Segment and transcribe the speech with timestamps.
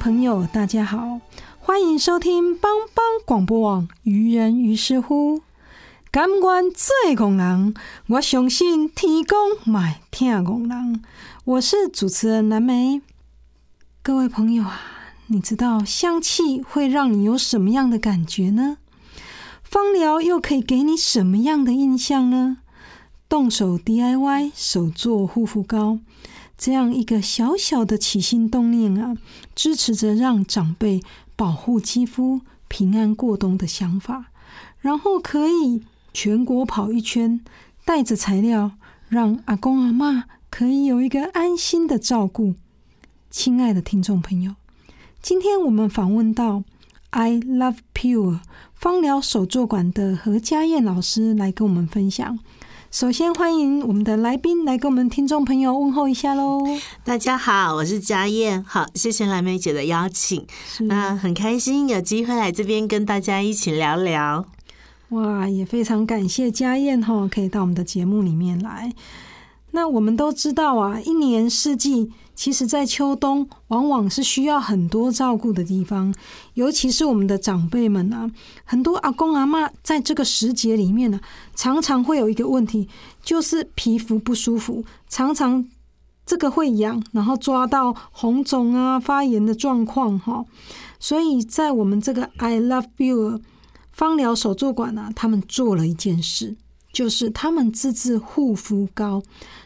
[0.00, 1.20] 朋友，大家好，
[1.58, 5.36] 欢迎收听帮帮广播网《愚人于是乎》。
[6.10, 7.74] 甘愿做工人，
[8.06, 9.36] 我相信天公
[9.70, 11.02] 买听工人。
[11.44, 13.02] 我是主持人蓝莓。
[14.02, 14.80] 各位朋友啊，
[15.26, 18.78] 你知道香气会让你有什么样的感觉呢？
[19.62, 22.56] 芳疗又可以给你什么样的印象呢？
[23.28, 25.98] 动手 DIY 手做护肤膏。
[26.60, 29.16] 这样一个小小的起心动念啊，
[29.54, 31.00] 支持着让长辈
[31.34, 34.26] 保护肌肤、平安过冬的想法，
[34.80, 37.40] 然后可以全国跑一圈，
[37.86, 38.72] 带着材料，
[39.08, 42.54] 让阿公阿妈可以有一个安心的照顾。
[43.30, 44.54] 亲爱的听众朋友，
[45.22, 46.64] 今天我们访问到
[47.08, 48.40] I Love Pure
[48.74, 52.38] 芳疗手作馆的何家燕老师来跟我们分享。
[52.90, 56.60] 首先欢迎我们的来宾来跟我们听众朋友问候一下喽。
[57.04, 60.44] 大家好，我是佳燕，好，谢谢蓝莓姐的邀请，
[60.80, 64.44] 那很开心有机会来这边跟大家一起聊聊。
[65.10, 68.92] 哇，也非常感谢佳燕哈，可以到我们的节目里面来。
[69.70, 72.10] 那我们都知道啊，一年四季。
[72.40, 76.14] 其实，在秋冬往往是需要很多照顾的地方，
[76.54, 78.30] 尤其是我们的长辈们啊，
[78.64, 81.20] 很多阿公阿妈在这个时节里面呢，
[81.54, 82.88] 常常会有一个问题，
[83.22, 85.68] 就是皮肤不舒服，常常
[86.24, 90.46] 这个会痒，然后抓到红肿啊、发炎的状况哈。
[90.98, 93.42] 所以在我们这个 I Love You
[93.92, 96.56] 芳疗手作馆呢，他们做了一件事，
[96.92, 99.22] 就是他们自制护肤膏。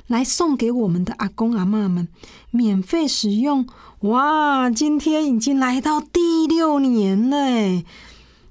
[0.07, 2.09] 来送给我们的阿公阿妈们
[2.51, 3.67] 免费使用
[4.01, 4.69] 哇！
[4.69, 7.83] 今天已经来到第六年了，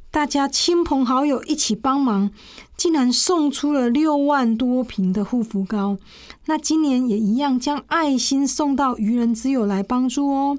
[0.09, 2.31] 大家亲朋好友一起帮忙，
[2.75, 5.99] 竟然送出了六万多瓶的护肤膏。
[6.47, 10.57] 那今年也一样，将爱心送到愚人之友来帮助哦，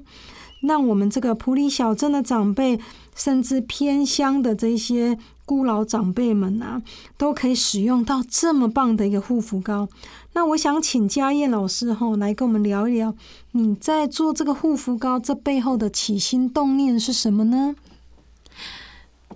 [0.61, 2.79] 让我们这个普里小镇的长辈，
[3.15, 6.81] 甚至偏乡的这些孤老长辈们啊，
[7.17, 9.87] 都可以使用到这么棒的一个护肤膏。
[10.33, 13.15] 那我想请嘉燕老师哈来跟我们聊一聊，
[13.53, 17.75] 你在做这个护肤膏这背后的起心动念是什么呢？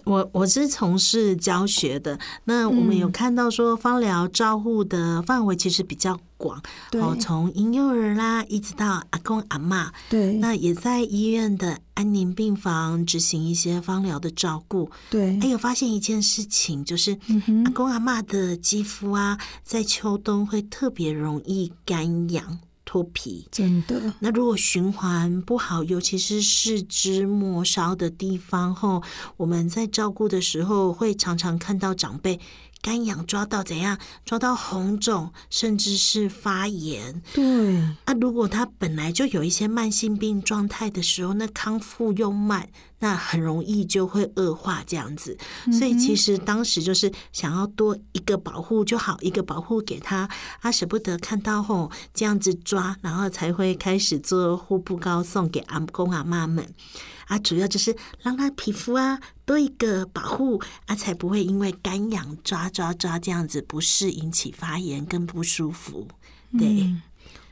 [0.09, 6.59] 我我是从事教学的，那我们有看到说芳疗照护的范围其实比较广，
[6.93, 17.15] 哦，从婴幼儿啦一直到阿公阿妈，对，那也在医院的安宁病房执行一些芳疗的照顾，对，还有发现一件事情，就是
[17.65, 22.57] 阿公阿妈的肌肤啊，在秋冬会特别容易干痒。
[22.89, 24.11] 脱皮，真的。
[24.19, 29.03] 那如果循环不好，尤其是四肢末梢的地方，后
[29.37, 32.39] 我们在照顾的时候，会常常看到长辈
[32.81, 37.21] 干痒抓到怎样，抓到红肿，甚至是发炎。
[37.33, 37.43] 对。
[38.05, 42.69] 那如果他本来就有一些慢性病状态的时候，那康复又慢。
[43.01, 45.37] 那很容易就会恶化这样子，
[45.71, 50.29] 所以其实当时就是想要多一个保护就好，一个保护给他，
[50.61, 56.67] 他舍不得看到后这样子抓，然后才会开始做护肤膏送给阿公阿妈们
[57.29, 66.05] 啊，主要就是让他皮肤啊多一个保护啊，才不会因为干痒抓抓抓这样子不适引起发炎跟不舒服。
[66.57, 66.93] 对，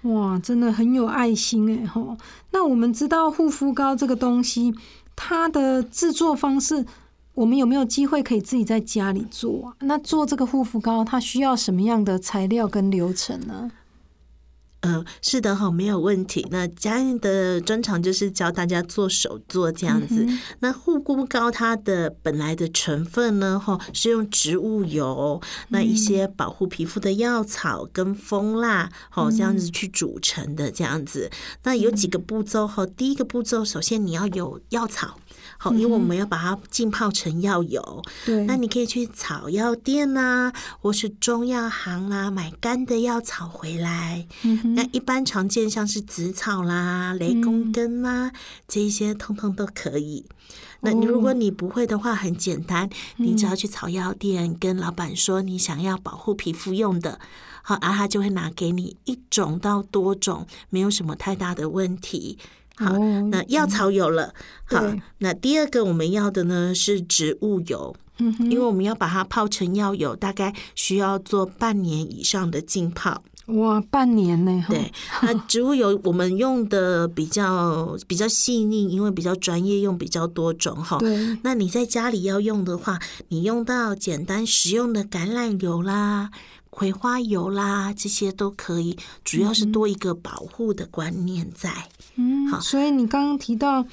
[0.02, 2.18] 哇，真的很有爱心哎吼。
[2.52, 4.76] 那我们知道护肤膏这个东西。
[5.20, 6.86] 它的制作方式，
[7.34, 9.74] 我们有没有机会可以自己在家里做？
[9.80, 13.72] 那做这个护肤膏，它需要什么样的材料跟流程呢？
[14.82, 16.46] 呃，是的哈，没有问题。
[16.52, 20.26] 那家燕的专长就是教大家做手作这样子。
[20.60, 31.32] 那护肤膏它的本来的成分呢，哈，是用植物油，那一些保护皮肤的药草跟蜂蜡，哈，这样子去组成的这样子。
[31.64, 35.20] 那有几个步骤哈，第一个步骤，首先你要有药草。
[35.58, 38.04] 好，因为我们要把它浸泡成药油。
[38.26, 44.28] 对，那你可以去草药店呐，或是中药行啦，买干的药草回来。
[44.44, 48.32] 嗯那一般常见像是紫草啦、雷公根啦，
[48.68, 50.26] 这一些通通都可以。
[50.82, 52.88] 那你如果你不会的话，很简单，
[53.18, 57.20] 你只要去草药店跟老板说你想要保护皮肤用的，
[57.64, 62.38] 好，然后他就会拿给你一种到多种，没有什么太大的问题。
[62.78, 62.98] 好，
[63.32, 64.34] 那药草有了。
[64.66, 64.84] 好，
[65.18, 73.24] 那第二个我们要的呢是植物油，嗯，因为我们要把它泡成药油，大概需要做半年以上的浸泡。
[73.48, 74.66] 哇，半年呢？
[74.68, 74.92] 对，
[75.22, 80.98] 那植物油我们用的比较比较细腻，因为比较专业，用比较多种哈。
[80.98, 83.00] 对，那你在家里要用的话，
[83.30, 86.30] 你用到简单实用的橄榄油啦。
[86.78, 88.96] 葵花油啦，这些都可以，
[89.26, 91.74] 主要是多一个保护的观念在。
[92.18, 93.84] 嗯，好，所以你刚刚提到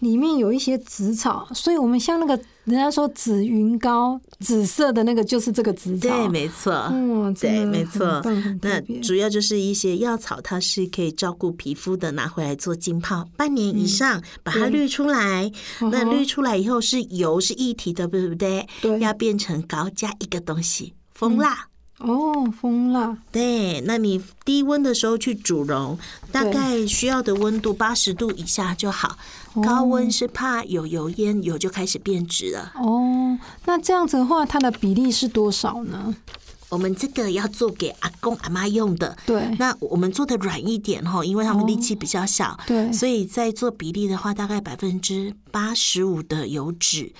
[0.00, 2.34] 里面有一些紫草，所以我们像那个
[2.64, 8.20] 人家说紫云膏，紫色的那个就是这个紫草，对，没错，嗯，对，没错。
[8.60, 15.48] 那主要就是一些药草，它是可以照顾皮肤的，拿回来做浸泡，半年以上，把它滤出来。
[15.92, 18.66] 那滤出来以后是油是一体的，对不对？
[18.80, 21.68] 对，要变成膏加一个东西，蜂蜡。
[22.02, 23.16] 哦，蜂蜡。
[23.30, 25.98] 对，那你低温的时候去煮溶，
[26.30, 29.16] 大概需要的温度八十度以下就好。
[29.62, 32.72] 高温是怕有油烟，油就开始变质了。
[32.76, 36.14] 哦，那这样子的话，它的比例是多少呢？
[36.72, 39.54] 我们这个要做给阿公阿妈用的，对。
[39.58, 42.90] 那我们做的软一点哈，因为他们力气比较小，对。
[42.90, 47.12] 所以在做比例的话，大概百分之八十五的油脂，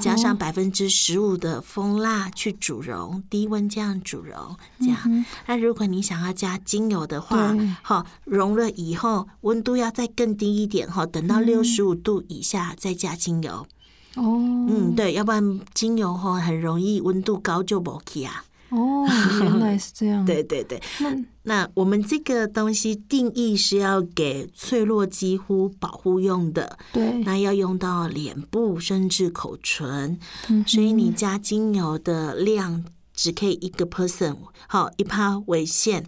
[0.00, 5.24] 加上百分之十五的蜂蜡去煮溶，低温这样煮溶，这样。
[5.46, 7.52] 那如果你想要加精油的话，
[7.82, 13.66] 哈，溶了以后温度要再更低一点哈，等到六十五度以下再加精油。
[14.14, 18.44] 哦，嗯，对，要不然精油哈很容易温度高就不起啊。
[18.70, 19.06] 哦，
[19.42, 20.24] 原来是这样。
[20.26, 30.18] 对对对，那那我们这个东西定义是要给脆弱肌肤保护用的，对，那要用到脸部甚至口唇，
[30.66, 32.84] 所以你加精油的量
[33.14, 34.36] 只可以一个 person
[34.68, 36.06] 好一趴为限，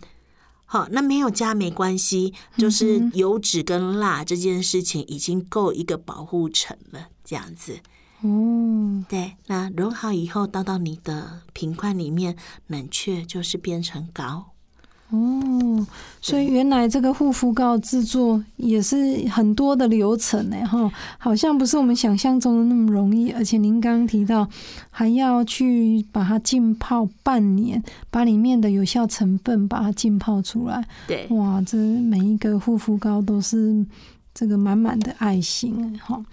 [0.65, 7.81] 好，那没有加没关系，就是油脂跟蜡这件事情已经够一个保护层了，这样子。
[8.23, 12.37] 哦，对，那融好以后倒到你的瓶罐里面
[12.69, 14.47] 冷却，就是变成膏。
[15.11, 15.87] 哦，
[16.23, 23.31] 所以原来这个护肤膏制作也是很多的流程呢，哈，好像不是我们想象中的那么容易。
[23.33, 24.49] 而且您刚刚提到
[24.89, 30.83] 还要去把它浸泡半年，把里面的有效成分把它浸泡出来。
[31.07, 33.85] 对，哇，这每一个护肤膏都是
[34.33, 36.25] 这个满满的爱心，哈。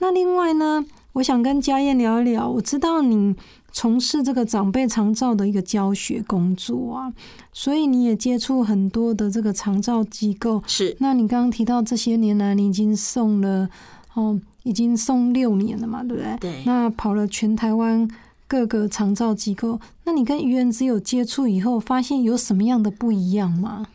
[0.00, 0.84] 那另外呢？
[1.14, 2.48] 我想跟家燕聊一聊。
[2.48, 3.34] 我知道你
[3.72, 7.12] 从事这个长辈长照的一个教学工作啊，
[7.52, 10.62] 所以你也接触很多的这个长照机构。
[10.66, 13.68] 是，那你刚刚提到这些年来，你已经送了
[14.14, 16.36] 哦，已经送六年了嘛，对不对？
[16.40, 16.62] 对。
[16.64, 18.08] 那跑了全台湾
[18.46, 23.86] 各个长照机构，那你跟愚人之友接触以后，发现有什么样的不一样吗？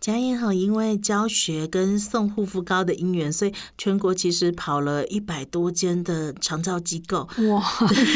[0.00, 7.28] 嘉燕好，因为教学跟送护肤膏的因缘，所以全国其实跑了一百多间的长照机构。
[7.50, 7.62] 哇，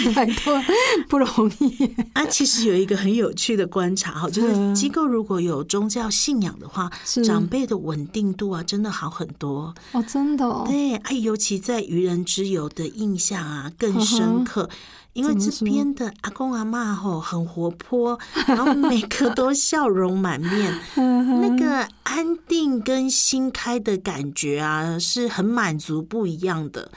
[0.07, 0.59] 一百多
[1.11, 1.29] 不容
[1.61, 1.95] 易。
[2.15, 6.91] 啊，其实有一个很有趣的观察哈，就是机构如果有宗教信仰的话，
[7.23, 9.75] 长辈的稳定度啊，真的好很多。
[9.93, 10.47] 哦，真的。
[10.47, 14.71] 哦对，哎，尤其在愚人之友的印象啊，更深刻。
[15.15, 26.91] 因为这边的阿公阿妈吼很活泼，然后每个都笑容满面， 那个安定跟新开的感觉啊，是很满足不一样的。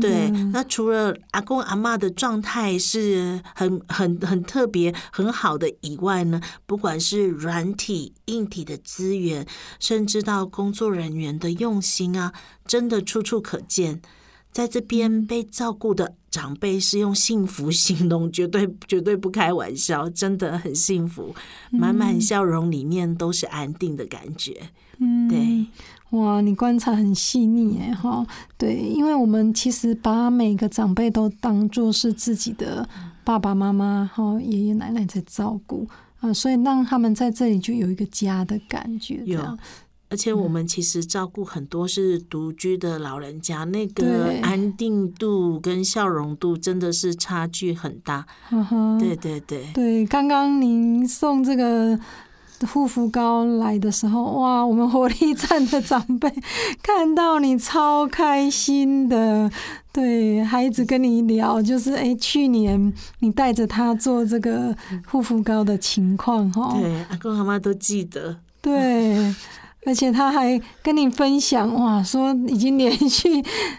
[0.00, 9.46] 对，那除了阿公阿妈的状态是很很很特别很好的以外呢，不管是软体硬体的资源，
[9.78, 12.32] 甚至到工作人员的用心啊，
[12.66, 14.02] 真的处处可见。
[14.52, 21.34] 在这边被照顾的长辈是用幸福形容， 绝对绝对不开玩笑，真的很幸福，
[21.70, 24.54] 满满笑容里面都是安定的感觉。
[24.98, 25.66] 嗯，对，
[26.10, 28.24] 哇，你观察很细腻哎哈，
[28.56, 32.88] 对，因为我们其实把每个长辈都当做是自己的
[33.24, 35.88] 爸爸妈妈哈、爷爷奶奶在照顾。
[36.20, 39.16] 啊，所以让他们在这里就有一个家的感觉。
[39.26, 39.58] 这有样，
[40.12, 48.26] 而且我们其实照顾很多是独居的老人家，那个安定度跟笑容度真的是差距很大。
[49.00, 51.98] 对对对，对，刚刚您送这个
[52.70, 56.30] 护肤膏来的时候，哇，我们活力 站的长辈
[56.84, 59.50] 看到你超开心的，
[59.90, 64.76] 对，还一直跟你聊，就是哎，去年你带着他做这个
[65.08, 68.36] 护肤膏的情况，哈，对，阿公阿妈都记得。
[68.60, 69.34] 对。
[69.84, 73.28] 而且他还跟你分享哇，说已经连续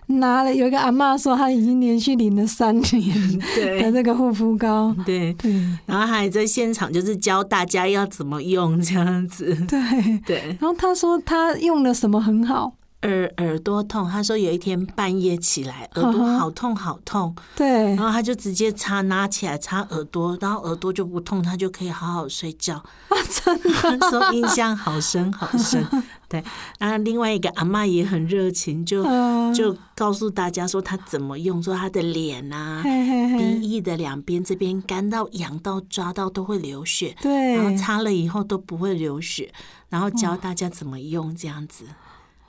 [0.07, 5.53] 拿了，有一个阿嬷说他已经连续领了三年的对这个护肤膏，对，对。
[5.85, 9.55] 然后还在现场就是教大家要怎么用这样子。
[9.67, 10.19] 对。
[10.25, 17.95] 对，然后他说他用了什么很好，耳耳朵痛，他说有一天半夜起来耳朵好痛好痛，对。
[17.95, 22.83] 然后他就直接擦拿起来擦耳朵，然后耳朵就不痛，他就可以好好睡觉。
[23.29, 23.69] 真的。
[23.99, 25.85] 他说印象好深好深。
[26.27, 26.43] 对，
[26.79, 29.53] 然后另外一个阿妈也很热情，就嗯。
[29.53, 39.53] 就告诉大家说他怎么用，说他的脸啊、鼻，翼的两边这边干到、痒到、抓到都会流血，对，然后擦了以后都不会流血，
[39.89, 41.85] 然后教大家怎么用这样子。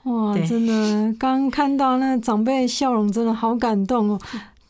[0.05, 4.19] 哇，真的，刚看到那长辈笑容，真的好感动哦。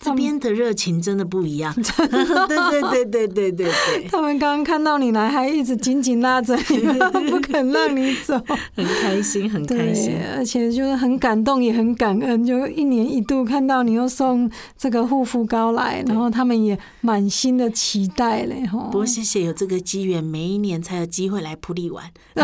[0.06, 6.78] 这边的热情真的不一样， 对对对对对对对，他们刚刚看到你来，还一直紧紧拉着你，
[7.30, 8.40] 不肯让你走。
[8.76, 10.16] 很开心，很开心，。
[10.38, 18.78] 而且就是很感动，也很感恩，就一年一度看到你又送这个护肤膏来，然后他们也满心的期待嘞，哈。
[18.92, 22.04] 不过谢谢有这个机缘，每一年才有机会来普利玩，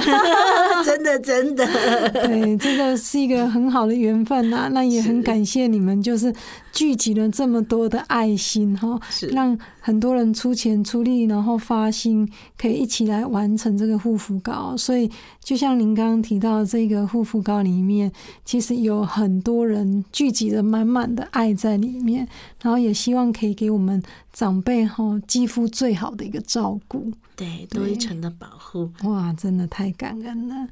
[0.86, 1.66] 真的真的。
[2.12, 6.34] 对，这个是一个很好的缘分呐、那也很感谢你们，就是
[6.72, 9.00] 聚集了这么多的爱心哈，
[9.32, 14.76] 让很多人出钱出力，然后发心，可以一起来完成这个护肤膏。
[14.78, 15.10] 所以，
[15.44, 18.12] 就像您刚刚提到的这个护肤膏里面，
[18.46, 22.28] 其实有很多人聚集了满满的爱在里面，
[22.62, 24.02] 然后也希望可以给我们
[24.32, 27.12] 长辈哈肌肤最好的一个照顾。
[27.36, 28.90] 对，多一层的保护。
[29.04, 30.68] 哇，真的太感恩了。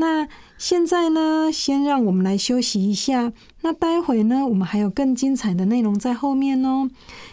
[0.00, 0.26] 那
[0.56, 3.32] 现在呢，先让我们来休息一下。
[3.62, 6.88] 那待会呢，我们还有更精彩的内容在后面哦。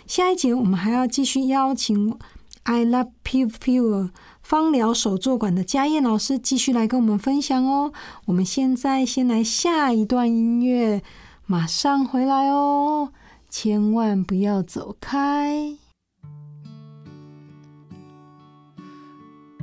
[0.07, 2.17] 下一节我们还要继续邀请
[2.63, 4.09] I Love Pure Pure
[4.41, 7.93] 芳疗手作馆的嘉燕老师继续来跟我们分享哦。
[8.25, 11.03] 我们现在先来下一段音乐，
[11.45, 13.11] 马上回来哦，
[13.49, 15.77] 千万不要走开。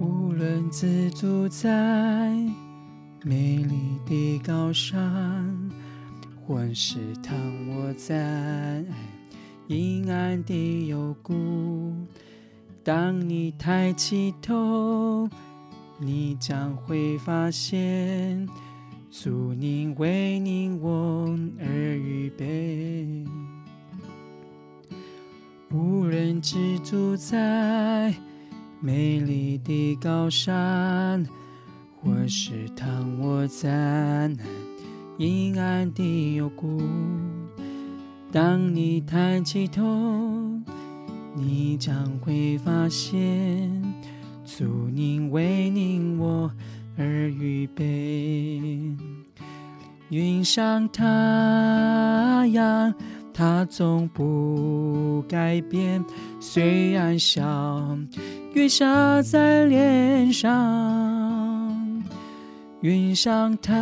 [0.00, 1.68] 无论自住在
[3.24, 5.70] 美丽的高山，
[6.44, 7.36] 或是躺
[7.68, 8.84] 卧在
[9.68, 11.94] 阴暗的幽谷，
[12.82, 15.28] 当你抬起头，
[16.00, 18.44] 你将会发现，
[19.08, 23.24] 主您为你我而预备。
[25.70, 28.12] 无人居住在
[28.80, 31.24] 美丽的高山，
[32.02, 34.28] 或是躺卧在
[35.18, 36.82] 阴暗的幽谷。
[38.32, 39.82] 当你抬起头，
[41.34, 43.70] 你将会发现，
[44.44, 46.50] 主您为您我
[46.98, 48.96] 而预备。
[50.08, 51.04] 云上太
[52.52, 52.92] 阳，
[53.32, 56.04] 它总不改变，
[56.40, 57.96] 虽然小
[58.54, 61.31] 雨下在脸上。
[62.82, 63.72] 云上太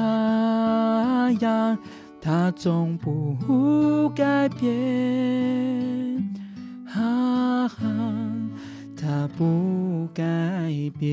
[1.40, 1.78] 阳，
[2.21, 4.71] 它总不改变，
[6.87, 7.76] 哈哈，
[8.95, 10.23] 它不改
[10.99, 11.09] 变。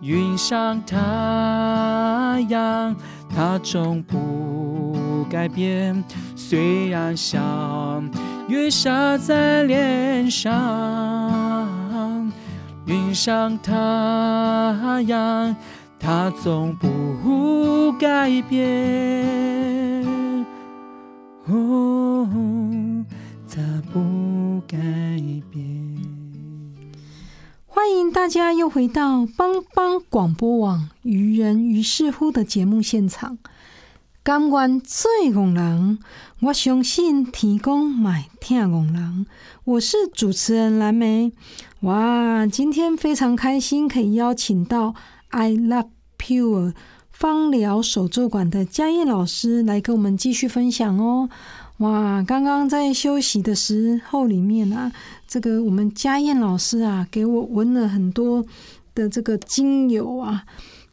[0.00, 0.96] 云上太
[2.48, 2.96] 阳，
[3.32, 6.02] 它总不改变。
[6.34, 8.02] 虽然小
[8.48, 10.52] 雨下在脸上，
[12.88, 13.74] 云上太
[15.06, 15.54] 阳，
[16.00, 20.06] 它总不改变。
[21.44, 22.26] 哦，
[23.46, 23.60] 它
[23.92, 24.78] 不改
[25.50, 25.98] 变。
[27.66, 33.36] 欢迎大家又回到帮帮广播网“愚人于是乎”的节目现场。
[34.28, 35.98] 甘愿做戆人，
[36.40, 39.24] 我相信天公买听戆人。
[39.64, 41.32] 我是主持人蓝莓。
[41.80, 44.94] 哇，今天非常开心，可以邀请到
[45.30, 46.74] I Love Pure
[47.10, 51.30] 芳疗手作馆的嘉燕老师来跟我们继续分享哦。
[51.78, 54.92] 哇，刚刚在休息的时候里面啊，
[55.26, 58.44] 这个我们嘉燕老师啊，给我闻了很多
[58.94, 60.44] 的这个精油啊，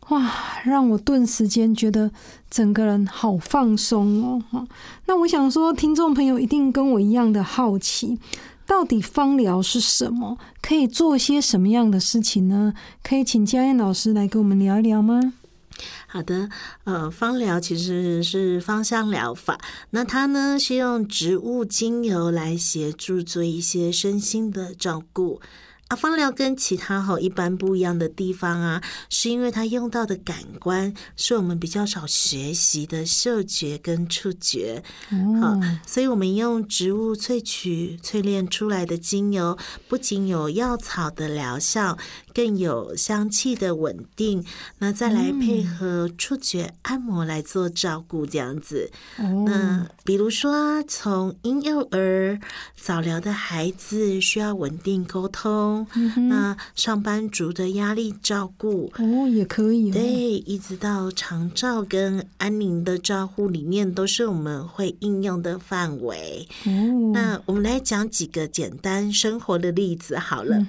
[0.10, 0.32] 哇，
[0.64, 2.12] 让我顿时间觉得
[2.50, 4.68] 整个人好放松哦。
[5.06, 8.20] 那我想说，听众朋友一定跟我一样的好奇，
[8.68, 10.38] 到底芳疗是什么？
[10.62, 12.74] 可以做些什么样的事情呢？
[13.02, 15.34] 可以请嘉燕老师来跟我们聊一聊吗？
[16.08, 16.50] 好的，
[16.86, 19.60] 呃，芳疗其实是芳香疗法，
[19.90, 25.42] 那它呢是用植物精油来协助做一些身心的照顾。
[25.88, 34.84] 啊，芳疗跟其他哈一般不一样的地方啊，是因为它用到的感官是我们比较少学习的嗅觉跟触觉，
[35.42, 41.98] 好，所以我们用植物萃取淬炼出来的精油，不仅有药草的疗效。
[42.36, 44.46] 更有香气的稳定，
[44.80, 48.92] 那再来配合触觉按摩来做照顾，这样子。
[49.46, 52.38] 那比如说，从婴幼儿、
[52.76, 55.75] 早疗的孩子需要稳定沟通，
[56.30, 59.92] 那上班族的压力照顾哦也可以。
[59.92, 60.04] 对，
[60.46, 66.48] 一直到长照跟安宁的照护里面，都是我们会应用的范围。
[66.66, 70.66] 哦，那我们来讲几个简单生活的例子好了。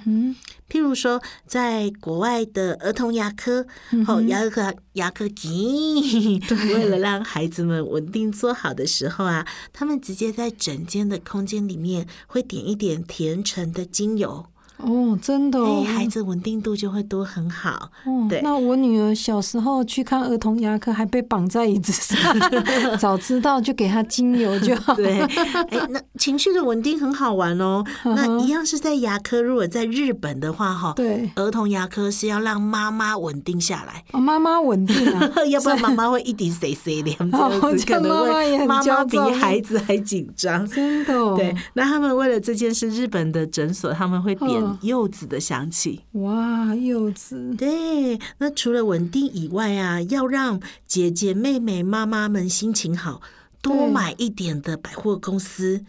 [0.69, 3.65] 譬如说，在国外的儿童牙科，
[4.05, 6.41] 哦，牙科牙科机，
[6.73, 14.47] 为了让孩子们稳定做好的时候啊，他们直接在整间的空间里面会点一点甜橙的精油。
[14.77, 17.89] 哦，真的，哎，孩子稳定度就会都很好。
[18.05, 18.41] 哦，对。
[18.41, 22.17] 那我女儿小时候去看儿童牙科，还被绑在椅子上，
[22.99, 24.93] 早知道就给她精油就好。
[24.93, 27.83] 对，哎，那情绪的稳定很好玩哦。
[28.03, 34.03] 那一样是在牙科，如果在日本的话，哈，对，儿童牙科是要让妈妈稳定下来。
[34.11, 40.65] 哦，妈妈稳定啊， 要不然妈妈会一滴水水的，这样子可能会妈妈比孩子还紧张。
[40.67, 41.35] 真的。
[41.35, 44.66] 对，那他们为了这件事，日本的诊所他们会点。
[44.81, 48.19] 柚子的香气，哇，柚子，对。
[48.39, 53.21] 那除了稳定以外啊，要让姐姐、妹妹、妈妈们心情好，
[53.61, 55.83] 多买一点的百货公司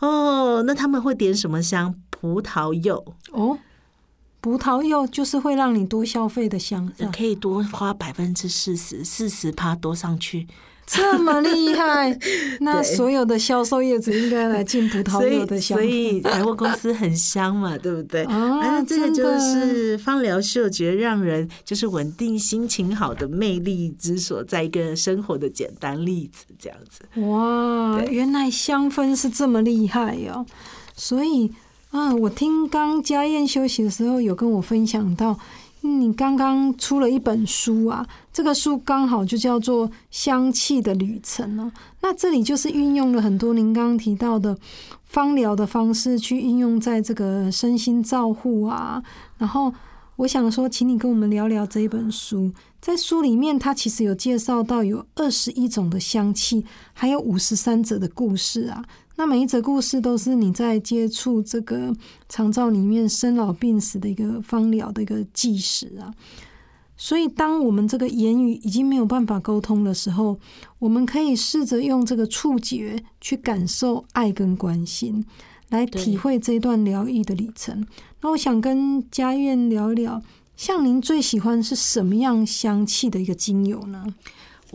[0.00, 0.62] 哦。
[0.66, 1.94] 那他们会点什么香？
[2.18, 3.58] 葡萄柚哦，
[4.40, 10.46] 葡萄柚就是会让你多消费的香，可以多花百分之四十，四十趴多上去。
[10.86, 12.16] 这么厉害，
[12.60, 15.76] 那所有的销售业主应该来进葡萄柚的香。
[15.76, 18.22] 所以百货公司很香嘛， 对不对？
[18.24, 27.20] 啊，这个就是芳疗嗅觉让人就是稳定心情好的魅力之所在，一个生活的简单例子，这样子。
[27.28, 30.46] 哇，原来香氛是这么厉害哟！
[30.94, 31.50] 所以
[31.90, 35.36] 啊，我听刚家燕休息的时候有跟我分享到。
[35.82, 38.04] 你刚刚出了一本书啊，
[38.36, 41.72] 这个书刚好就叫做《香气的旅程》哦。
[42.02, 44.54] 那这里就是运用了很多您刚刚提到的
[45.04, 49.02] 芳疗的方式，去应用在这个身心照护啊。
[49.38, 49.72] 然后
[50.16, 52.52] 我想说，请你跟我们聊聊这一本书。
[52.78, 58.84] 在书里面，它其实有介绍到有二十一种的香气，还有五十三者的故事啊。
[59.14, 61.90] 那每一则故事都是你在接触这个
[62.28, 66.12] 长照里面生老病死的一个芳疗的一个纪实啊。
[66.96, 70.38] 所以，当我们这个言语已经没有办法沟通的时候，
[70.78, 75.24] 我们可以试着用这个触觉去感受爱跟关心，
[75.68, 77.86] 来体会这段疗愈的旅程。
[78.22, 80.22] 那我想跟家苑聊一聊，
[80.56, 84.06] 像您最喜欢是什么样香气的一个精油呢？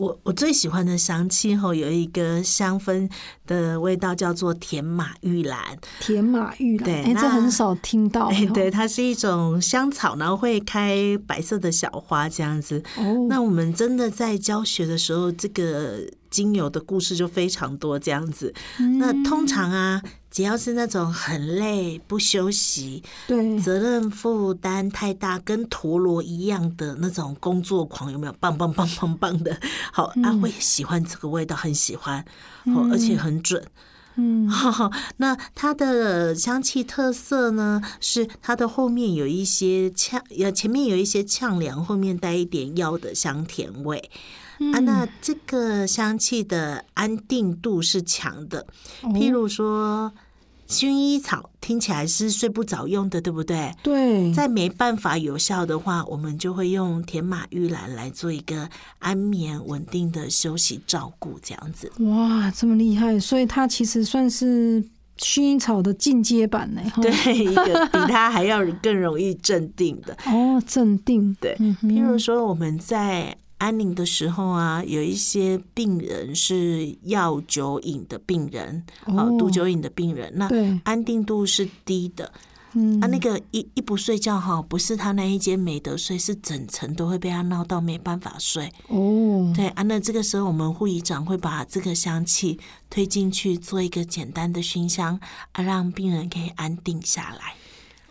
[0.02, 3.08] 我我最喜欢的香气后有一个香氛
[3.46, 8.28] 的味道叫做甜马玉兰，甜马玉兰，对，哎，这很少听到。
[8.52, 12.82] 对，它是一种香草，然后会开白色的小花这样子。
[12.96, 18.52] 哦，那我们真的在教学的时候，这个精油的故事就非常多这样子。
[18.98, 20.02] 那通常啊。
[20.32, 23.60] 只要是那种很累不休息，对。
[23.60, 28.32] 责任负担太大，跟陀螺一样的那种工作狂，有没有？
[28.40, 29.56] 棒棒棒棒棒的，
[29.92, 32.24] 好，阿辉喜欢这个味道，很喜欢，
[32.64, 33.62] 哦，而且很准，
[34.16, 34.50] 嗯，
[35.18, 44.10] 那它的香气特色呢，是它的后面有一些呛，呃，前面有一些呛凉，后面带一点药的香甜味。
[44.72, 48.66] 啊，那这个香气的安定度是强的，
[49.02, 50.12] 譬如说
[50.68, 53.74] 薰衣草，听起来是睡不着用的，对不对？
[53.82, 61.92] 对，在没办法有效的话，我们就会用甜马玉兰来做一个安眠、稳定的休息照顾，这样子。
[62.04, 63.18] 哇，这么厉害！
[63.20, 64.82] 所以它其实算是
[65.18, 66.80] 薰衣草的进阶版呢。
[67.02, 70.16] 对，一个 比它还要更容易镇定的。
[70.26, 71.36] 哦，镇定。
[71.38, 73.36] 对，譬如说我们在。
[73.62, 80.48] 安宁的时候啊，有一些病人是药酒瘾的病人，哦，毒酒瘾的病人，那
[80.82, 82.32] 安定度是低的。
[82.74, 88.72] 嗯啊，那个一一不睡觉哈，不是他那一间没得睡，是整层都会被他闹到没办法睡。
[88.88, 92.58] 哦，对啊，那这个时候我们护理长会把这个香气
[92.90, 95.20] 推进去，做一个简单的熏香，
[95.52, 97.54] 啊，让病人可以安定下来。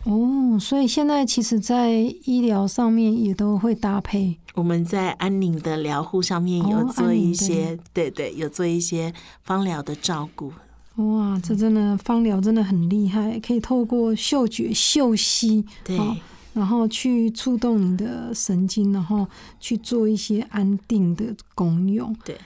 [0.04, 1.90] 哦，所以现在其实，在
[2.24, 4.36] 医疗上面也都会搭配。
[4.54, 10.52] 我们在安宁的疗护上面有哦做一些，对对，有做一些芳疗的照顾。
[10.96, 16.16] 哇，这真的芳疗真的很厉害，可以透过嗅觉嗅息，对，哦
[16.52, 19.26] 然后去触动你的神经，然后
[19.58, 22.14] 去做一些安定的功用。
[22.26, 22.36] 对，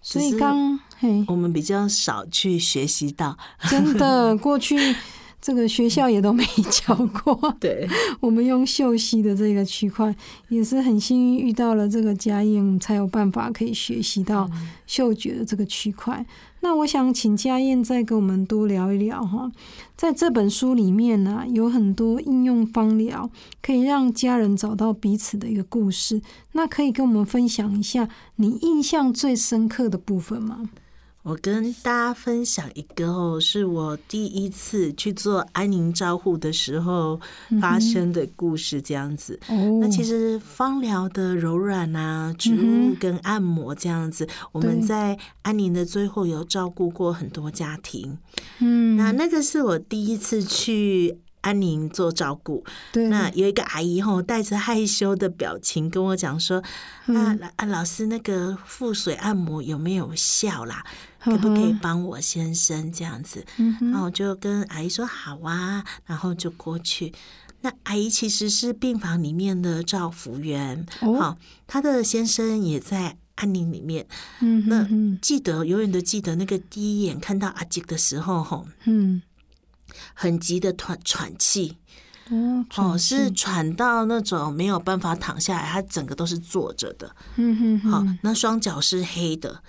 [0.00, 3.36] 所以刚嘿，我们比较少去学习到。
[3.68, 4.94] 真的过去
[5.40, 7.54] 这个学校也都没 教过。
[7.60, 7.88] 对，
[8.20, 10.14] 我们用嗅吸的这个区块，
[10.48, 14.50] 也是很幸运遇到了这个家燕，才有办法可以学习到
[14.86, 16.24] 嗅觉的这个区块。
[16.60, 19.48] 那我想请家燕再跟我们多聊一聊哈，
[19.96, 23.30] 在这本书里面呢、有很多应用方疗，
[23.62, 26.20] 可以让家人找到彼此的一个故事。
[26.52, 30.68] 那可以跟我们分享一下你印象最深刻的部分吗？
[31.22, 37.20] 我跟大家分享一个哦，是我第一次去做安宁照护的时候
[37.60, 39.38] 发生的故事，这样子。
[39.48, 48.16] 哦，那其实芳疗的柔软啊、植物跟按摩这样子，我们在安宁的最后有照顾过很多家庭。
[48.60, 52.64] 嗯，那那个是我第一次去安宁做照顾。
[52.92, 56.58] 对，那有一个阿姨吼，带着害羞的表情跟我讲说
[57.06, 60.84] ：“啊嗯啊，老师，那个腹水按摩有没有效啦？
[61.20, 67.12] 可不可以帮我先生这样子？”嗯然后我就跟阿姨说：“好啊。”然后就过去。
[67.60, 74.06] 那阿姨其实是病房里面的照服员，哦好，她的先生也在安宁里面。
[74.40, 74.86] 嗯那
[75.20, 79.20] 记得永远都记得那个第一眼看到阿吉的时候，吼，嗯
[80.20, 81.76] 很急的喘喘气，
[82.28, 87.14] 哦哦，是喘到那种没有办法躺下来，他整个都是坐着的。
[87.36, 87.90] 嗯哼哼。
[87.92, 89.62] 好，那双脚是黑的，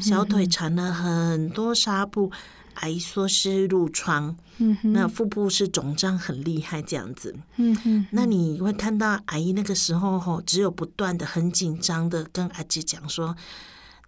[0.00, 2.32] 小腿缠了很多纱布，
[2.74, 4.92] 阿姨说是褥疮，嗯哼。
[4.92, 7.32] 那腹部是肿胀很厉害这样子。
[7.58, 13.36] 嗯哼那你会看到阿姨那个时候吼，只有不断的很紧张的跟阿姐讲说。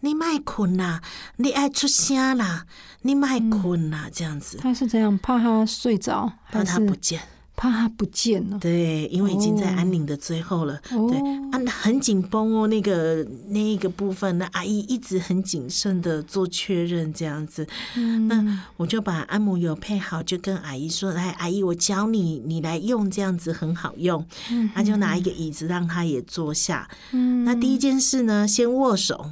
[0.05, 1.01] 你卖困啦，
[1.37, 2.67] 你爱出声啦，
[3.03, 7.21] 你卖困啦，这样子，他是这样怕他睡着，怕他不见。
[7.57, 8.59] 怕他不见了？
[8.59, 10.75] 对，因为已经在哦安宁的最后了。
[10.91, 11.17] 哦对，
[11.53, 17.65] 啊，很紧绷哦，那个那一个部分，那阿姨一直很谨慎的做确认，这样子。
[17.95, 24.27] 嗯那我就把按摩油配好，就跟阿姨说：“来，阿姨，我教你，你来用，这样子很好用。”
[24.75, 26.91] 那就拿一个椅子让他也坐下。
[27.13, 29.31] 嗯那第一件事呢，先握手。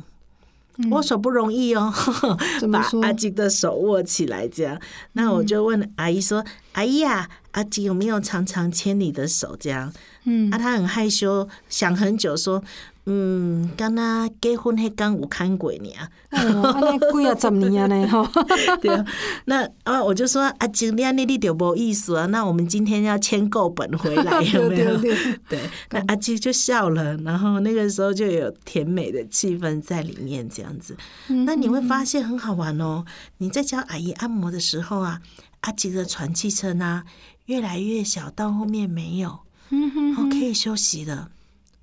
[0.91, 1.93] 握手不容易哦，
[2.73, 4.81] 把阿吉的手握起来，这样。
[5.13, 9.93] 那我就问阿姨说：“阿姨呀、阿吉有没有常常牵你的手？”这样，
[10.25, 10.51] 嗯。
[10.51, 12.63] 啊，他很害羞，想很久说
[13.05, 16.09] ：“嗯，刚刚结婚那刚有看过你啊。
[16.29, 18.25] 哎呦，安尼几啊十年呢吼，
[18.81, 19.05] 对啊，
[19.47, 22.27] 那啊，我就说阿吉，你你就无意思啊。
[22.27, 24.97] 那我们今天要签购本回来， 有没有？
[24.99, 25.61] 对对对，
[25.91, 30.97] 那阿吉就笑了，然后那个时候就有甜美的气氛在里面，这样子。
[31.45, 33.05] 那你会发现很好玩哦。
[33.39, 35.21] 你在教阿姨按摩的时候啊，
[35.63, 37.03] 阿吉的喘气声啊
[37.47, 39.31] 越来越小，到后面没有，
[39.71, 41.31] 哦，可以休息了。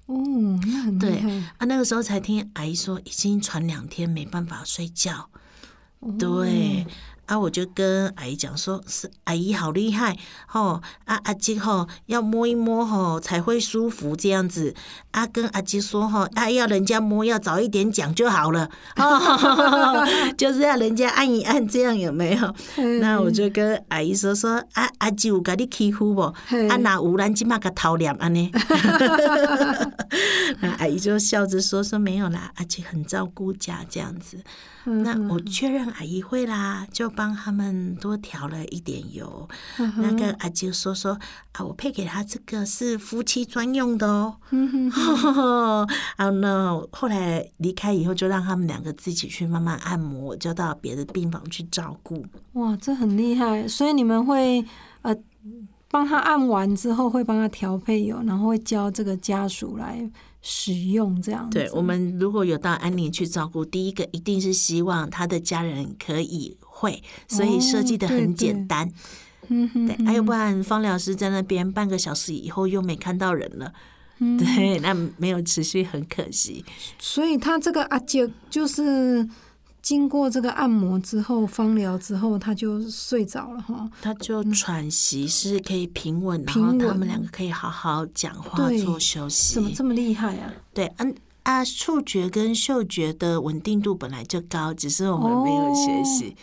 [0.10, 1.20] 哦，那很厉对，
[1.60, 5.30] 啊，那个时候才听阿姨说，已经传两天没办法睡觉。
[6.00, 6.84] 哦对。
[7.30, 14.74] 啊，我就跟阿姨讲说，是阿姨好厉害吼，啊阿吉吼要摸一摸吼才会舒服这样子。
[15.12, 20.04] 啊，跟阿吉说吼，啊要人家摸要早一点讲就好了，哦，
[20.36, 22.56] 就是要人家按一按，这样有没有？
[23.00, 26.34] 那我就跟阿姨说说，啊阿吉有甲你欺负不？
[26.48, 28.52] 嘿啊那有咱即马甲偷脸安尼。
[30.62, 34.40] 那阿姨就笑着说说没有啦，阿吉很照顾家这样子。
[34.86, 39.48] 嗯那我确认阿姨会啦，就帮他们多调了一点油。
[39.78, 41.20] 嗯那跟阿吉说说
[41.54, 44.38] 啊，我配给他这个是夫妻专用的哦。
[44.52, 45.86] 嗯哼
[46.18, 52.26] 然后呢， 后来离开以后，就让他们两个自己去慢慢按摩，我就到别的病房去照顾。
[52.54, 54.68] 哇，这很厉害，所以你们会呃
[55.90, 60.10] 帮他按完之后会帮他调配油，然后会教这个家属来
[60.42, 61.58] 使用这样子。
[61.58, 68.90] 对我们如果有到安宁去照顾，第一个一定是希望他的家人可以会，所以设计的很简单。
[69.48, 73.74] 嗯哼对，还有不然方疗师在那边半个小时以后又没看到人了，
[74.20, 76.64] 对，那没有持续，很可惜。
[77.00, 79.28] 所以他这个阿姐就是
[79.82, 83.90] 经过这个按摩之后、芳疗之后，他就睡着了哈。
[84.02, 89.54] 他就喘息是可以平稳，然平稳后他们两个可以好好讲话、做休息。
[89.54, 90.54] 怎么这么厉害啊？
[90.74, 96.36] 对，嗯啊，触觉跟嗅觉的稳定度本来就高，只是我们没有学习。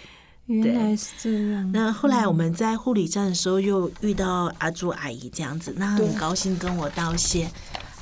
[0.46, 1.70] 原来是这样。
[1.72, 7.50] 那后来我们在护理站的时候，又遇到阿朱阿姨这样子，那很高兴跟我道谢。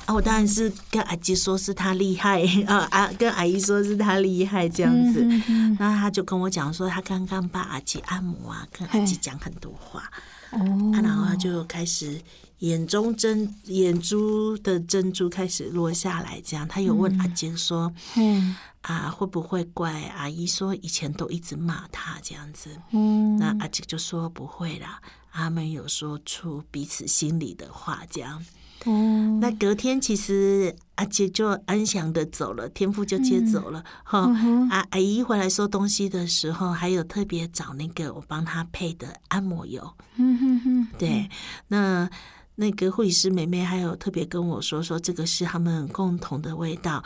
[0.05, 5.23] 啊，我当然是跟阿吉说是他厉害 啊啊，跟阿姨说是他厉害这样子。
[5.23, 10.03] 嗯嗯然后他就跟我讲说，他刚刚帮阿吉按摩啊，跟阿吉讲很多话。
[10.51, 10.59] 哦。
[10.93, 12.21] 啊，然后哦，他就开始
[12.59, 25.01] 眼中珍眼珠的珍珠开始落下来，这样他有问阿杰说、嗯啊会不会怪阿姨说以前都一直骂他这样子，嗯，那阿杰就说不会啦，
[25.35, 28.43] 他们有说出彼此心里的话这样。
[28.85, 34.25] 哦，那隔天其实阿杰就安详的走了，天父就接走了哈。
[34.27, 39.91] 嗯哼阿阿姨回来收东西的时候，还有特别找那个我帮她配的按摩油。
[40.17, 41.27] 嗯哼哼，对，
[41.69, 42.07] 那
[42.55, 47.03] 那个护理师妹妹还有特别跟我说，说这个是他们共同的味道，啊，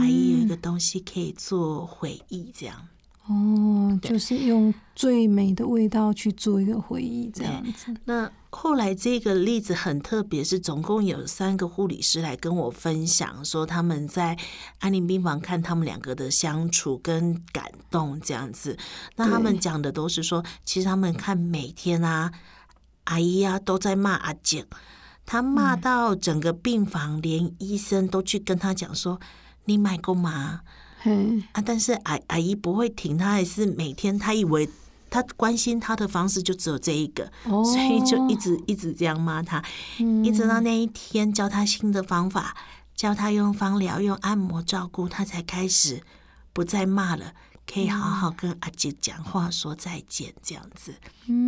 [0.00, 2.88] 阿姨有一个东西可以做回忆，这样。
[3.30, 7.94] 哦，就是用最美的味道去做一个回忆，这样子。
[8.04, 14.36] 那后来这个例子很特别，是总共有三个护理师来跟我分享，说他们在
[14.80, 18.76] 安宁病房看他们两个的相处跟感动这样子。
[19.14, 22.32] 那他们讲的都是说，其实他们看每天啊，
[23.04, 24.66] 阿姨啊都在骂阿姐，
[25.24, 29.20] 他骂到整个病房，连医生都去跟他讲说
[29.66, 30.62] ：“你买过吗？”
[31.02, 34.68] 嘿，啊，但是阿阿姨不会停，她还是每天，她以为
[35.08, 39.64] 她关心她的方式就只有这一个，哦，所以就一直一直这样骂她，
[39.98, 42.54] 嗯一直到那一天教她新的方法，
[42.94, 46.02] 教她用芳疗、用按摩照顾，她才开始
[46.52, 47.32] 不再骂了，
[47.66, 50.94] 可以好好跟阿姐讲话，说再见这样子。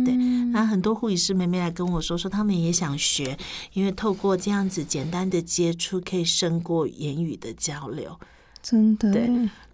[0.03, 0.15] 对，
[0.51, 3.37] 那很多护理师妹妹来跟我说，说他们也想学，
[3.73, 8.19] 因为透过这样子简单的接触，可以胜过言语的交流。
[8.63, 9.11] 真的。
[9.11, 9.29] 对，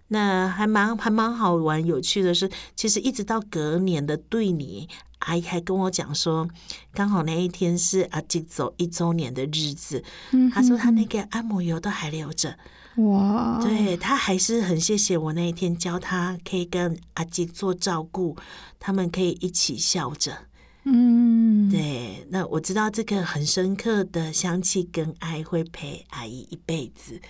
[0.08, 4.88] 那还蛮还蛮好玩，有趣的是，其实一直到隔年的对你，
[5.20, 6.48] 阿姨还跟我讲说，
[6.92, 12.58] 刚好那一天是阿吉走一周年的日子，嗯她说她那个按摩油都还留着，
[12.96, 18.36] 哇，对她还是很谢谢我那一天教她可以跟阿吉做照顾，
[18.80, 20.36] 他们可以一起笑着。
[20.84, 27.20] 嗯，对，那我知道这个很深刻的香气跟爱会陪阿姨一辈子。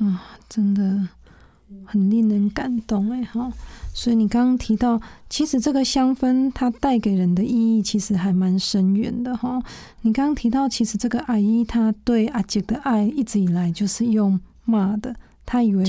[0.00, 1.08] 啊，真的
[1.84, 3.52] 很令人感动哎哈。
[3.92, 9.60] 所以你刚刚提到，其实这个香氛它带给人的意义其实还蛮深远的哈。
[10.02, 15.84] 你刚刚提到，其实这个阿姨她对阿杰的爱一直以来就是用骂的，她以为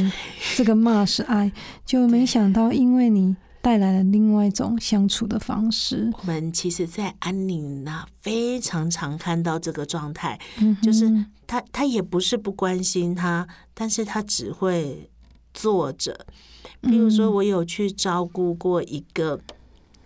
[0.55, 1.51] 这个骂是爱，
[1.85, 11.09] 就没想到因为你带来了另外一种相处的方式，我们其实，在安宁那非常常看到这个状态，嗯，就是
[11.45, 15.09] 他他也不是不关心他，但是他只会
[15.53, 16.25] 坐着。
[16.81, 19.39] 比如说，嗯我有去照顾过一个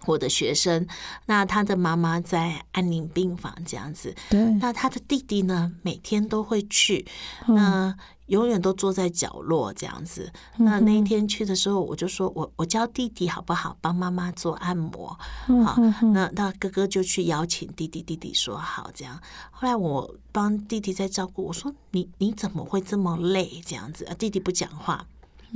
[0.06, 0.86] 我的学生，
[1.26, 7.06] 那他的妈妈在安宁病房这样子，对，那他的弟弟呢，每天都会去，
[7.48, 7.56] 嗯。
[7.56, 10.32] 那永远都坐在角落这样子。
[10.58, 15.18] 那那一天去的时候，我就说我我教弟弟好不好，帮妈妈做按摩。
[15.64, 15.78] 好，
[16.14, 19.20] 那那哥哥就去邀请弟弟，弟弟说好这样。
[19.52, 24.06] 后来我帮弟弟在照顾，我说你你怎么会这么累这样子？
[24.06, 25.06] 啊，弟弟不讲话。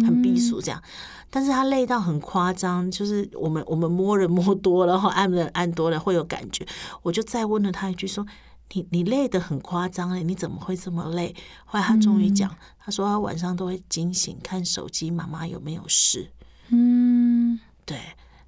[0.06, 0.82] 很避暑这样，
[1.30, 6.66] 但是他累到很夸张，就是我们我们摸人摸多了，然后按人按多了会有感觉。
[7.02, 8.26] 我就再问了他一句说
[8.74, 16.32] ：“你你累得很夸张哎，你怎么会这么累？”后来他终于讲，他说他晚上都会惊醒看手机，妈妈有没有事？
[16.70, 17.98] 嗯，对。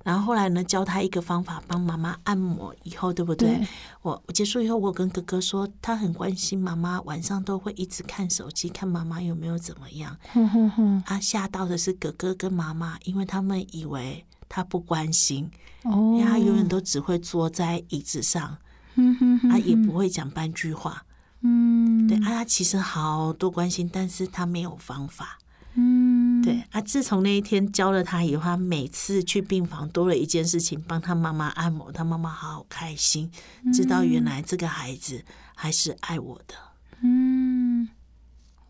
[0.03, 3.55] 然后后来呢，教他一个方法，帮妈妈按摩以后，对不对？
[3.55, 3.67] 对
[4.01, 10.17] 我我结束以后，我跟哥哥说，他很关心妈妈，晚上都会一直看手机，看妈妈有没有怎么样。
[10.33, 15.51] 哼哼哼，啊，吓到的是哥哥跟妈妈，因为他们以为他不关心，
[15.83, 18.57] 哦因为他永远都只会坐在椅子上，
[18.95, 21.05] 嗯哼哼啊，也不会讲半句话。
[21.41, 25.39] 嗯，对啊，他其实好多关心，但是他没有方法。
[25.73, 33.31] 嗯，对啊，自从那一天教了他以后，他每次去病房多了一件事情，帮他妈妈按摩，他妈妈好好开心，
[33.73, 35.23] 知道原来这个孩子
[35.55, 36.53] 还是爱我的。
[37.01, 37.87] 嗯，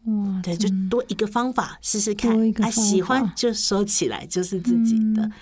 [0.06, 2.32] 哇，对，就多一个方法试试看
[2.62, 5.26] 啊，喜欢就收起来，就是自己的。
[5.26, 5.34] 嗯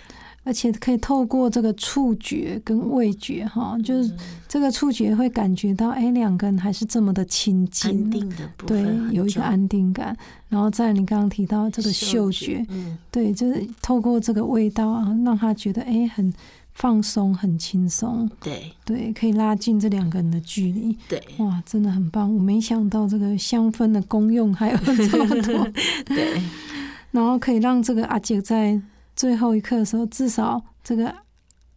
[0.49, 4.12] 而且可以透过这个触觉跟味觉，哈，就是
[4.47, 10.17] 这个触觉会感觉到，哎，两个人还是这么的亲近，安定的部对，有一个安定感。
[10.47, 16.33] 然后在你刚刚提到这个嗅嗅觉，嗯，对，就是透过这个味道啊，让他觉得哎很
[16.73, 18.71] 放松、很轻松，对。
[18.83, 20.97] 对，可以拉近这两个人的距离。
[21.07, 21.21] 对。
[21.38, 22.33] 哇，真的很棒！
[22.33, 25.67] 我没想到这个香氛的功用还有这么多，
[26.07, 26.41] 对，
[27.12, 28.81] 然后可以让这个阿姐在
[29.19, 31.13] 最后一刻的时候，至少这个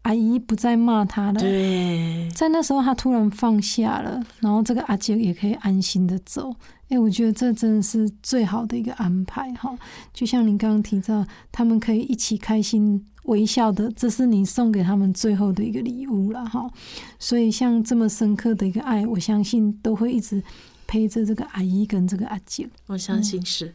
[0.03, 1.41] 阿姨不再骂他了。
[1.41, 6.55] 对，在那时候，他突然放下了，然后这个阿姐也可以安心的走。
[6.89, 9.77] 哎，我觉得这真的是最好的一个安排哈。
[10.15, 16.71] 就像您刚刚提到，他们可以一起开心微笑的，这是你送给他们最后的一个礼物了哈。
[17.19, 20.41] 所以，像这么深刻的一个爱，我相信都会一直
[20.87, 22.71] 陪着这个阿姨跟这个阿姐。
[22.87, 23.75] 我相信是，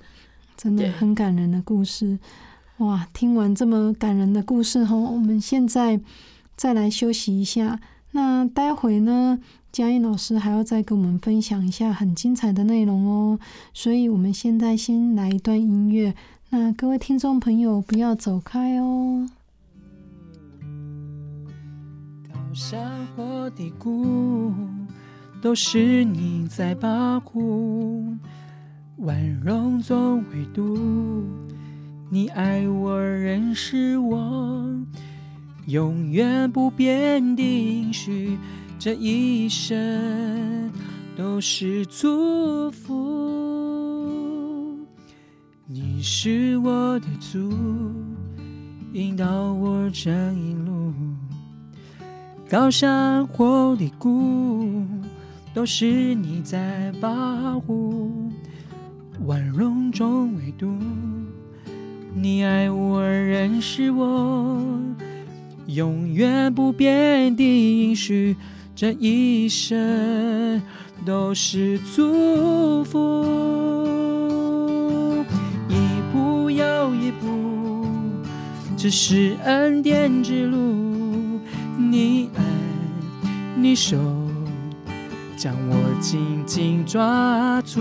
[0.55, 2.17] 真的很感人的故事。
[2.77, 5.99] 哇，听完这么感人的故事后，我们现在
[6.55, 7.79] 再来休息一下。
[8.11, 9.39] 那待会呢，
[9.71, 13.39] 嘉音老师还要再跟我们分享一下很精彩的内容哦。
[13.73, 16.13] 所以，我们现在先来一段音乐。
[16.51, 19.27] 那各位听众朋友，不要走开哦。
[22.31, 24.53] 高山或低谷，
[25.41, 28.15] 都是你在保护。
[28.97, 31.23] 万荣总唯独
[32.09, 34.63] 你爱我，认识我，
[35.65, 38.37] 永远不变的应许，
[38.79, 40.71] 这一生
[41.17, 42.95] 都是祝福。
[45.65, 47.51] 你是我的主，
[48.93, 50.93] 引导我这一路。
[52.49, 54.85] 高山或低谷，
[55.53, 58.31] 都是你在保护。
[59.25, 60.79] 万荣中唯独
[62.19, 64.59] 你爱我，认识我，
[65.67, 68.35] 永远不变的应许，
[68.75, 70.59] 这一生
[71.05, 73.23] 都是祝福。
[75.69, 75.75] 一
[76.11, 77.85] 步又一步，
[78.75, 81.39] 这是恩典之路。
[81.77, 82.41] 你爱，
[83.55, 83.95] 你手，
[85.37, 87.79] 将我紧紧抓住。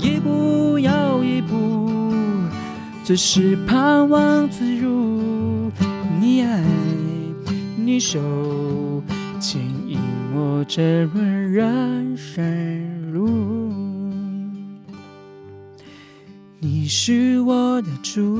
[0.00, 2.01] 一步又一步，
[3.04, 5.70] 只是盼望自如。
[6.20, 6.62] 你爱，
[7.76, 8.20] 你手，
[9.40, 9.98] 牵引
[10.34, 13.28] 我这段人生路。
[16.60, 18.38] 你是我的主，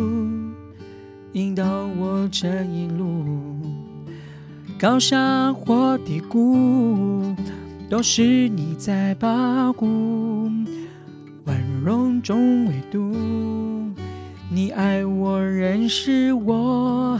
[1.32, 1.64] 引导
[1.98, 3.56] 我这一路。
[4.78, 7.34] 高山或低谷，
[7.90, 10.48] 都是你在保护。
[11.44, 13.12] 万荣中唯独
[14.54, 17.18] 你爱我，认识我，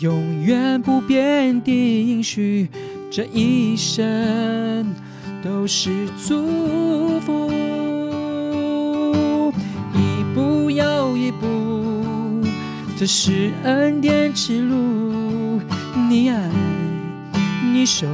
[0.00, 2.70] 永远不变的应许，
[3.10, 4.94] 这一生
[5.44, 7.50] 都是祝福。
[9.92, 12.46] 一步又一步，
[12.96, 15.60] 这是恩典之路。
[16.08, 16.50] 你爱，
[17.74, 18.06] 你手，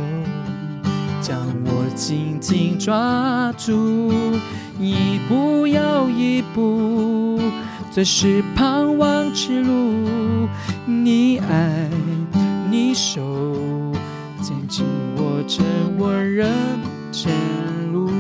[1.20, 4.12] 将我紧紧抓住。
[4.80, 7.40] 一步又一步，
[7.94, 10.48] 这是盼望之路。
[10.84, 11.88] 你爱，
[12.68, 13.22] 你手，
[14.42, 14.84] 牵紧
[15.16, 15.62] 握着
[15.96, 16.52] 我人
[17.12, 17.32] 生
[17.92, 18.10] 路。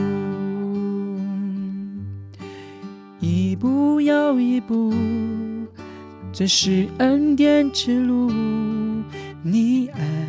[3.18, 4.94] 一步又一步，
[6.32, 8.30] 这是恩典之路。
[9.42, 10.28] 你爱，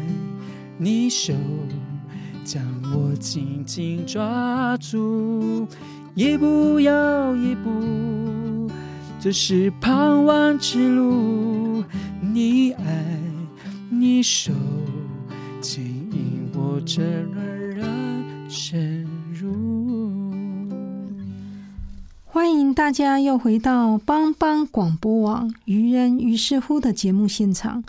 [0.80, 1.36] 你手，
[2.44, 2.64] 将
[2.96, 5.68] 我紧紧抓住。
[6.16, 8.65] 一步又一步，
[9.26, 11.84] 这是盼望之路。
[12.22, 13.20] 你爱，
[13.90, 14.54] 你手，
[15.60, 17.02] 牵引我这
[17.34, 19.04] 段人生
[19.42, 20.32] 路。
[22.24, 27.84] 欢迎大家又回到帮帮广播网“愚人于是乎”的节目现场。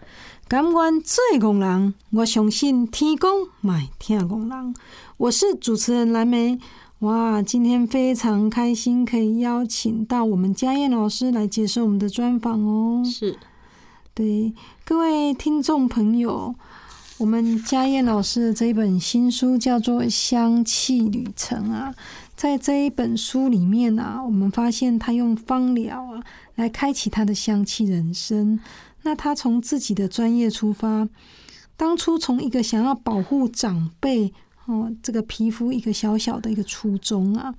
[0.49, 4.75] 感恩最工人，我相信天公买听工人。
[5.18, 6.59] 我是主持人蓝莓。
[7.01, 13.05] 哇，今天非常开心，可以邀请到我们嘉燕老师来接受我们的专访哦。
[13.05, 13.39] 是
[14.15, 16.55] 对各位听众朋友，
[17.19, 21.95] 我们嘉燕老师的这一本新书叫做《香气旅程》啊，
[22.35, 28.59] 在这一本书里面啊，我们发现他用芳疗啊来开启他的香气人生。
[29.03, 31.07] 那他从自己的专业出发，
[31.77, 34.33] 当初从一个想要保护长辈
[34.67, 37.54] 哦，这个皮肤一个小小的一个初衷啊，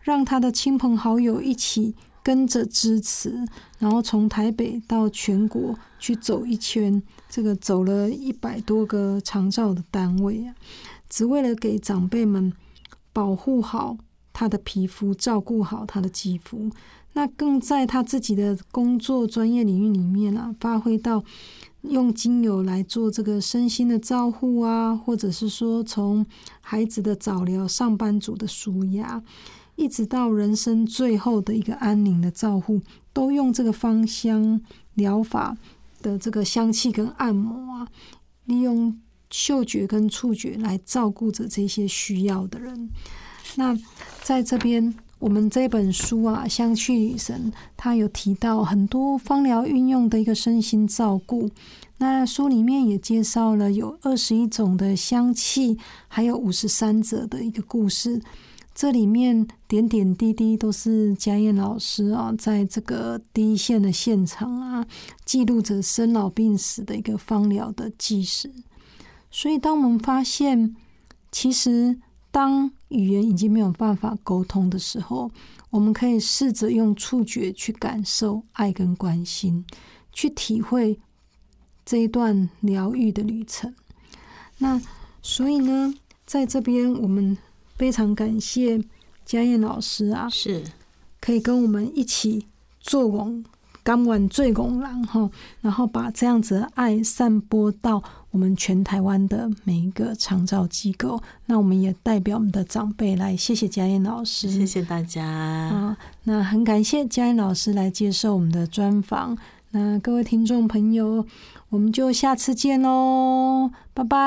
[0.00, 3.44] 让他的亲朋好友一起跟着支持，
[3.78, 10.54] 然后从台北到全国去走一圈，这个走了一百多个长照的单位啊，
[11.08, 12.52] 只为了给长辈们
[13.12, 13.96] 保护好
[14.32, 16.70] 他的皮肤，照顾好他的肌肤。
[17.14, 21.22] 那更在他自己的工作专业领域里面啊，发挥到
[21.82, 26.24] 用精油来做这个身心的照护啊，或者是说从
[26.60, 29.22] 孩子的早疗、上班族的舒压，
[29.76, 32.80] 一直到人生最后的一个安宁的照护，
[33.12, 34.60] 都用这个芳香
[34.94, 35.56] 疗法
[36.00, 37.88] 的这个香气跟按摩啊，
[38.44, 38.98] 利用
[39.30, 42.88] 嗅觉跟触觉来照顾着这些需要的人。
[43.56, 43.76] 那
[44.22, 44.94] 在这边。
[45.22, 51.48] 我们这本书啊，《香气女神》，它有提到很多芳疗运用的一个身心照顾。
[51.98, 58.20] 那书里面也介绍了有二十一种的香气，还有五十三者的一个故事。
[58.74, 64.84] 这里面点点滴滴都是嘉燕老师啊，在这个第一线的现场啊，
[65.24, 68.50] 记录着生老病死的一个芳疗的纪实。
[69.30, 70.74] 所以，当我们发现，
[71.30, 72.00] 其实。
[72.34, 75.30] 当语言已经没有办法沟通的时候，
[75.70, 79.64] 我们可以试着用触觉去感受爱跟关心，
[80.12, 81.00] 去体会
[81.84, 83.74] 这一段疗愈的旅程。
[84.58, 84.80] 那
[85.22, 85.94] 所以呢，
[86.26, 87.36] 在这边我们
[87.76, 88.80] 非常感谢
[89.24, 90.62] 嘉燕老师啊，是
[91.20, 92.46] 可以跟我们一起
[92.78, 93.44] 做工。
[93.82, 95.30] 甘晚最拱廊哈，
[95.60, 101.20] 然后把这样子的爱散播到我们全台湾的每一个长照机构。
[101.46, 105.96] 那我们也代表我们的长辈来谢谢嘉燕老师，谢谢大家啊。
[106.24, 109.36] 那很感谢嘉燕老师来接受我们的专访。
[109.72, 111.26] 那各位听众朋友，
[111.70, 114.18] 我们就下次见喽，拜拜。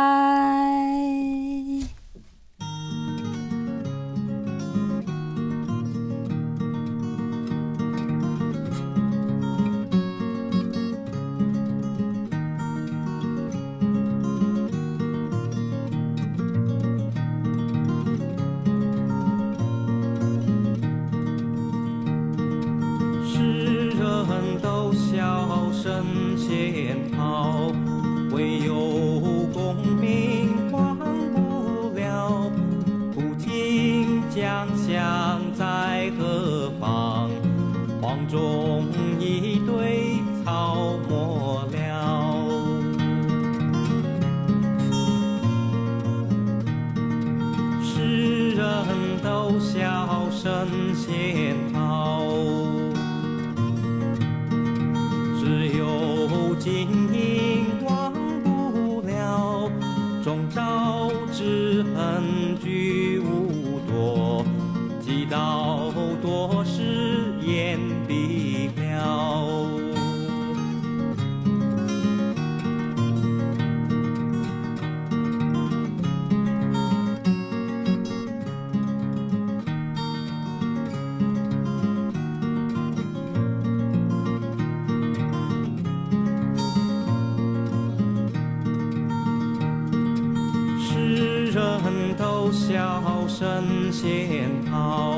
[92.56, 95.18] 笑声仙桃，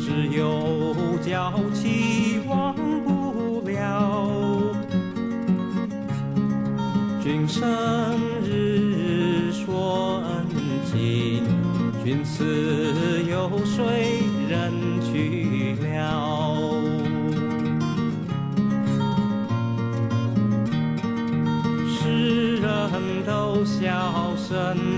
[0.00, 0.64] 只有
[1.22, 4.26] 娇妻忘不了。
[7.22, 7.68] 君生
[8.42, 10.46] 日说恩
[10.90, 11.44] 情，
[12.02, 12.42] 君死
[13.30, 16.56] 有谁人去了？
[21.86, 22.90] 世人
[23.26, 24.91] 都笑声。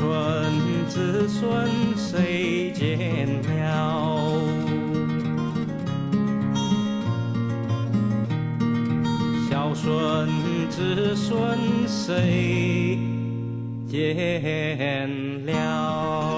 [0.00, 4.40] 孙子孙谁见了？
[9.50, 10.26] 小孙
[10.70, 12.98] 子孙谁
[13.86, 16.29] 见了？